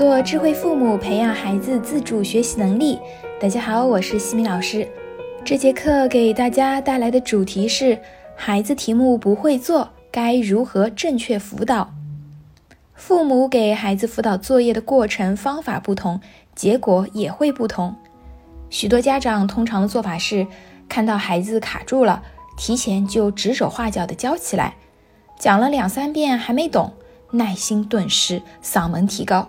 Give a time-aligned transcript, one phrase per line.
[0.00, 2.98] 做智慧父母，培养孩子自主学习能力。
[3.38, 4.88] 大家好，我是西米老师。
[5.44, 7.98] 这节课给大家带来的主题是：
[8.34, 11.92] 孩子题目不会做，该如何正确辅导？
[12.94, 16.18] 父母给孩子辅导作业的过程方法不同，
[16.54, 17.94] 结果也会不同。
[18.70, 20.46] 许多家长通常的做法是，
[20.88, 22.22] 看到孩子卡住了，
[22.56, 24.76] 提前就指手画脚的教起来，
[25.38, 26.90] 讲了两三遍还没懂，
[27.32, 29.46] 耐心顿时嗓门提高。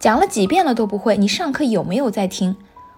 [0.00, 2.56] 讲了几遍了都不会，你上课有没有在听？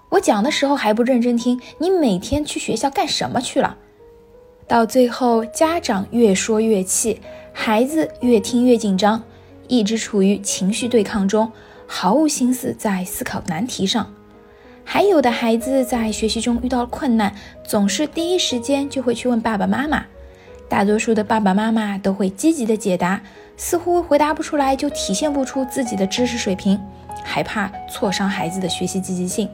[0.08, 3.76] 我讲的时候还不认真听，你每天去学校干什么去了？
[4.68, 7.20] 到最后，家长越说越气，
[7.52, 9.20] 孩子越听越紧张，
[9.66, 11.50] 一直处于情绪对抗中，
[11.88, 14.14] 毫无心思在思考难题上。
[14.84, 17.34] 还有的孩子在学习中遇到困难，
[17.66, 20.04] 总是第一时间就会去问爸爸妈妈。
[20.72, 23.20] 大多数的爸爸妈妈都会积极的解答，
[23.58, 26.80] 似乎回答不出来就体现不出自己的知识水平，
[27.22, 29.46] 害怕挫伤孩子的学习积极性。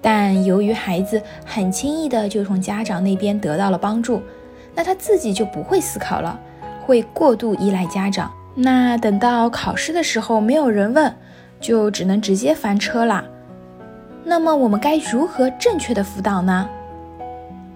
[0.00, 4.22] 但由于孩子很轻易的就从家长那边得到了帮助，
[4.74, 6.40] 那他自己就不会思考了，
[6.86, 8.32] 会过度依赖家长。
[8.54, 11.14] 那等到考试的时候没有人问，
[11.60, 13.22] 就只能直接翻车啦。
[14.24, 16.66] 那么我们该如何正确的辅导呢？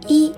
[0.07, 0.33] 一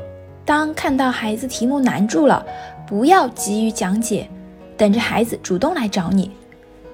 [0.44, 2.44] 当看到孩子题目难住了，
[2.86, 4.28] 不要急于讲解，
[4.76, 6.30] 等着孩子主动来找你。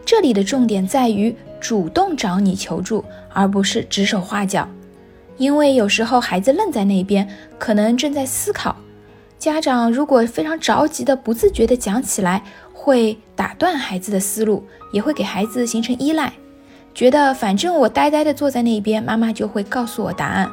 [0.04, 4.68] 这里的重点在于主动找你求助，而不是指手画脚。
[5.36, 8.74] 因为有时候孩子愣在那边，可能正在思考。
[9.38, 16.32] 家长如果非常着急的、不自觉的讲起来，会打断孩子的思路，也会给孩子形成依赖，
[16.92, 20.50] 觉得反正我呆呆的坐在那边，妈妈就会告诉我答案。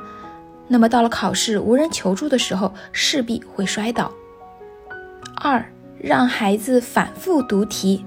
[0.67, 4.11] 那么到了考试无人求助的时候，势必会摔倒。
[5.35, 5.63] 二，
[5.99, 8.03] 让孩子反复读题。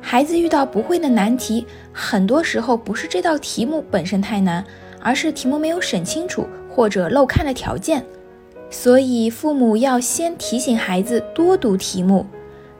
[0.00, 4.64] 孩子遇到不会的难题，很多时候不是这道题目本身太难，
[5.00, 8.04] 而是题目没有审清楚或者漏看了条件。
[8.70, 12.26] 所以父母要先提醒孩子多读题目，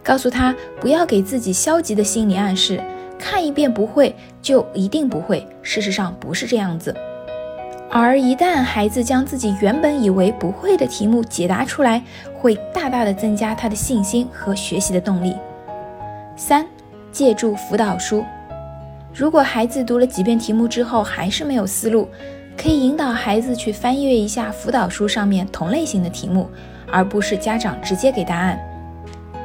[0.03, 2.83] 告诉他不要给自己消极的心理暗示，
[3.19, 5.47] 看一遍不会就一定不会。
[5.63, 6.95] 事实上不是这样子。
[7.91, 12.03] 而一旦孩子将自己原本以为不会的题目解答出来，
[12.37, 15.37] 会大大的增加他的信心和学习的动力。
[16.37, 16.67] 三，
[17.13, 18.25] 借助辅导书。
[19.15, 22.09] 如果孩子读了几遍题目之后还是没有思路，
[22.57, 26.51] 可以引导孩子去翻阅一下辅导书上面同类型的题目，
[26.91, 28.59] 而不是家长直接给答案。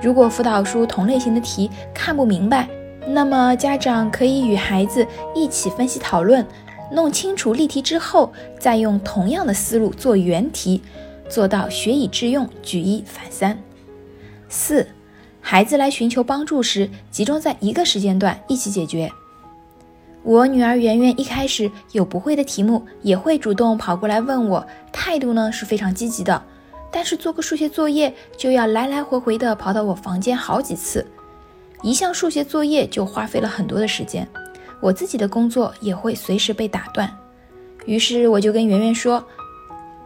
[0.01, 2.67] 如果辅导书同类型的题看不明白，
[3.05, 5.05] 那么家长可以与孩子
[5.35, 6.43] 一起分析讨论。
[6.91, 10.81] 弄清楚例题之后，再用同样的思路做原题，
[11.29, 13.61] 做到学以致用，举一反三。
[14.47, 14.87] 四，
[15.39, 19.11] 孩子来寻求帮助时，集中在一个时间段一起解决。
[20.23, 26.41] 我女儿圆圆一开始有不会的题目，也会主动跑过来问我，态度呢是非常积极的。
[26.91, 31.05] 但是做个数学作业，就要来来回回的跑到我房间好几次，
[31.83, 34.27] 一项数学作业就花费了很多的时间。
[34.81, 37.13] 我自己的工作也会随时被打断，
[37.85, 39.23] 于是我就跟圆圆说：“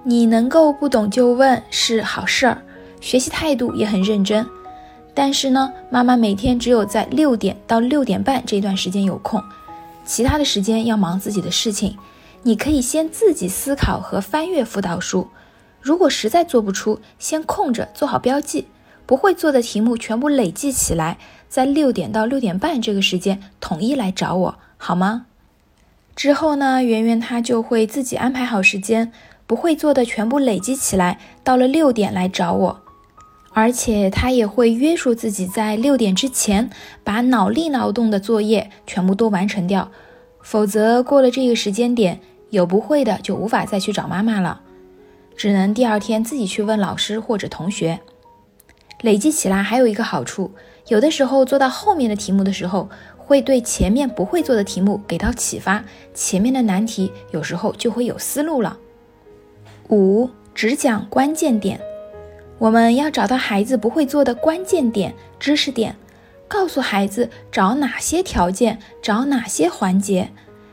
[0.04, 2.62] 你能够不懂就问是好事儿，
[3.00, 4.46] 学习态度也很认真。
[5.14, 9.40] 但是呢，妈妈每天只有在六点到六点半这段时间有空，
[10.06, 11.96] 其他的时间要忙自己的事情。
[12.42, 15.28] 你可以先自己思考和翻阅辅导书，
[15.80, 18.68] 如果实在做不出，先空着做好标记，
[19.06, 21.18] 不会做的题目全部累计起来。”
[21.54, 25.28] 在六点到六点半这个时间统一来找我好吗？
[26.16, 29.12] 之后呢，圆圆她就会自己安排好时间，
[29.46, 32.82] 不会做的全部累积起来，到了六点来找我。
[33.52, 36.72] 而且她也会约束自己在六点之前
[37.04, 39.92] 把脑力劳动的作业全部都完成掉，
[40.42, 42.20] 否则过了这个时间点，
[42.50, 44.62] 有不会的就无法再去找妈妈了，
[45.38, 48.00] 只能第二天自己去问老师或者同学。
[49.04, 50.50] 累积起来还有一个好处。
[50.88, 55.84] 有的时候做到后面的题目的时候，会对前面不会做的题目给到启发，
[56.14, 58.78] 前面的难题有时候就会有思路了。
[59.90, 61.80] 五，只讲关键点，
[62.58, 65.96] 我们要找到孩子不会做的关键点、知识点，
[66.48, 70.30] 告诉孩子找哪些条件、找哪些环节，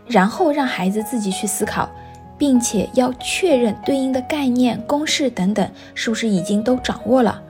[0.07, 1.89] 然后让孩子自己去思考，
[2.37, 7.43] 并且要确认对应的概念、公式等等是不是已经都掌握了。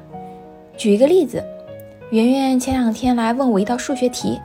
[0.81, 1.45] 举一个例子。
[2.11, 4.41] 圆圆前两天来问我一道数学题，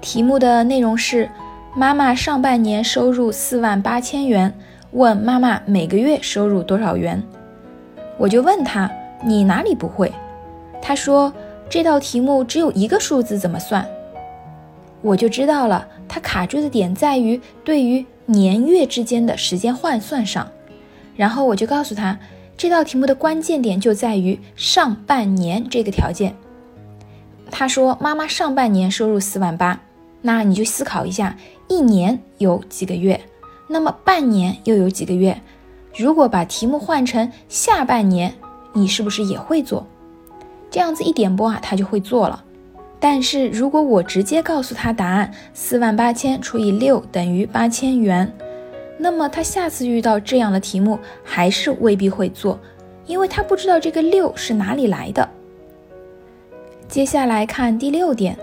[0.00, 1.28] 题目的内容是：
[1.74, 4.54] 妈妈上半年收入四万八千元，
[4.92, 7.20] 问妈妈每个月收入多少元。
[8.16, 8.88] 我就问他
[9.26, 10.12] ：“你哪里不会？”
[10.80, 11.32] 他说
[11.68, 13.84] ：“这道题目只有一个数字，怎么算？”
[15.02, 20.46] 我就知道了，它卡住的点在于对于年月之间的时间换算上。
[21.16, 22.16] 然后我就告诉他，
[22.56, 26.36] 这道题目的关键点就在于上半年这个条件。
[27.50, 29.80] 他说：“妈妈上半年收入四万八，
[30.22, 31.36] 那你就思考一下，
[31.68, 33.20] 一年有几个月？
[33.68, 35.40] 那么半年又有几个月？
[35.96, 38.32] 如果把题目换成下半年，
[38.72, 39.86] 你是不是也会做？
[40.70, 42.44] 这样子一点拨啊，他就会做了。
[43.00, 48.32] 但是如果我直接告诉他答案，四万八千除以六等于八千元。”
[49.02, 52.56] 那么他下次遇到这样的题目，还是未必会做，
[53.04, 55.28] 因为他不知道这个六是哪里来的。
[56.86, 58.38] 接下来看第六点，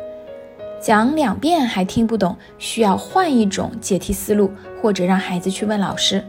[0.82, 4.52] 讲两遍还听不懂，需要换一种解题思路，
[4.82, 6.22] 或者让孩子去问老师。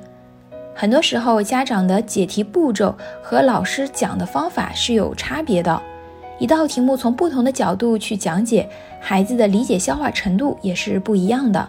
[0.77, 5.83] 很多时候，家长的解题步骤和老师讲的方法是有差别的，
[6.39, 8.69] 一道题目从不同的角度去讲解，
[9.01, 11.69] 孩子的理解消化程度也是不一样的。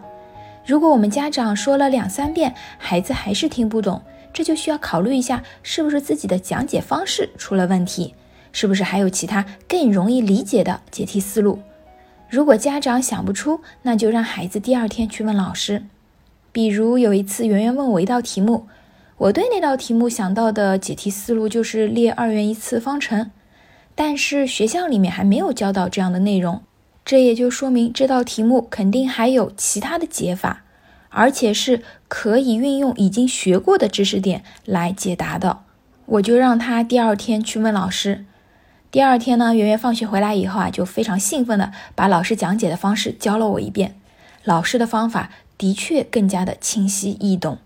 [0.65, 8.13] 如果我们家长说了两三遍，孩子还是听不懂，这就需要考虑一下，是不是自己的讲解方式出了问题，
[8.51, 11.59] 是不是还有其他更容易理解的解题思路？
[12.29, 15.83] 如果家长想不出，那就让孩子第二天去问老师。
[16.51, 18.67] 比如有一次，圆圆问我一道题目，
[19.17, 23.31] 我对那道题目想到的解题思路就是列二元一次方程，
[23.95, 26.61] 但是学校里面还没有教到这样的内容。
[27.03, 30.63] 这也就说明这道题目肯定还有其他的解法，
[31.09, 35.63] 而且是可以运用已经学过的知识点来解答的。
[36.05, 38.25] 我就让他第二天去问老师。
[38.91, 43.95] 第二天呢，圆圆放学回来以后啊，就非常兴奋的把老师讲解的方式教了我一遍。
[44.43, 47.57] 老师的方法的确更加的清晰易懂。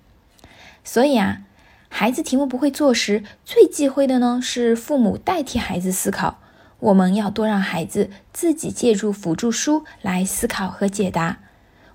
[0.84, 1.42] 所以啊，
[1.90, 6.40] 孩子题目不会做时，最忌讳的呢是父母代替孩子思考。
[6.80, 11.40] 我们要多让孩子自己借助辅助书来思考和解答。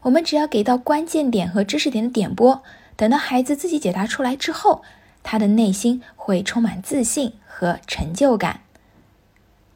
[0.02, 2.62] 我们只要给到关键点和知识点的点拨，
[2.96, 4.82] 等到孩子自己解答出来之后，
[5.22, 8.60] 他的内心会充满自信和成就感。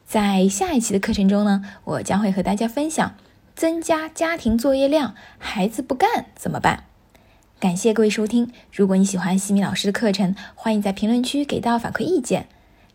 [0.06, 3.14] 在下一期的课程中呢，我将会和大家分享
[3.54, 6.84] 增加家庭作业量，孩子不干怎么办？
[7.60, 8.50] 感谢各位收听。
[8.72, 12.48] 如果你喜欢西米老师的课程，欢迎在评论区给到反馈意见。